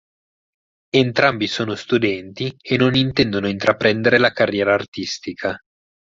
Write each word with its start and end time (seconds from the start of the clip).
Entrambi 0.91 1.45
sono 1.45 1.75
studenti 1.75 2.51
e 2.59 2.75
non 2.75 2.95
intendono 2.95 3.47
intraprendere 3.47 4.17
la 4.17 4.31
carriera 4.31 4.73
artistica. 4.73 5.55